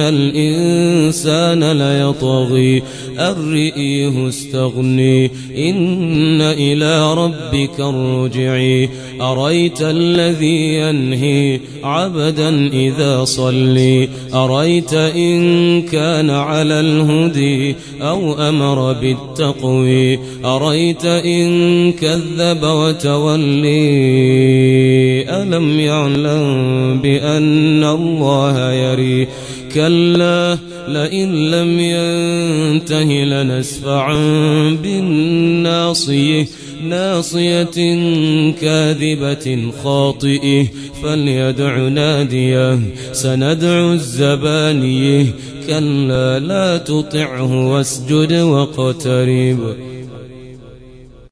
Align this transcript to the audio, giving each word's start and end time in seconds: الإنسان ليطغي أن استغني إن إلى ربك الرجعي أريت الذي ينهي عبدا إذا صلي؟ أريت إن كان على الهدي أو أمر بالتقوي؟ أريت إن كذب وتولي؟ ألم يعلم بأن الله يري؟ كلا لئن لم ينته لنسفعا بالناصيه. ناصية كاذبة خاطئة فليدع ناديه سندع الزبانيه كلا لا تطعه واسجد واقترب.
الإنسان 0.00 1.72
ليطغي 1.72 2.82
أن 3.18 4.28
استغني 4.28 5.26
إن 5.56 6.40
إلى 6.40 7.14
ربك 7.14 7.80
الرجعي 7.80 8.88
أريت 9.20 9.82
الذي 9.82 10.74
ينهي 10.74 11.60
عبدا 11.84 12.68
إذا 12.72 13.24
صلي؟ 13.24 14.08
أريت 14.34 14.94
إن 14.94 15.82
كان 15.82 16.30
على 16.30 16.80
الهدي 16.80 17.76
أو 18.02 18.34
أمر 18.48 18.92
بالتقوي؟ 18.92 20.18
أريت 20.44 21.04
إن 21.04 21.92
كذب 21.92 22.62
وتولي؟ 22.62 23.78
ألم 25.42 25.80
يعلم 25.80 27.00
بأن 27.02 27.84
الله 27.84 28.72
يري؟ 28.72 29.28
كلا 29.74 30.58
لئن 30.88 31.50
لم 31.50 31.80
ينته 31.80 33.24
لنسفعا 33.24 34.14
بالناصيه. 34.82 36.46
ناصية 36.82 37.64
كاذبة 38.60 39.72
خاطئة 39.84 40.66
فليدع 41.02 41.88
ناديه 41.88 42.80
سندع 43.12 43.92
الزبانيه 43.92 45.26
كلا 45.66 46.38
لا 46.38 46.76
تطعه 46.76 47.68
واسجد 47.68 48.32
واقترب. 48.32 49.76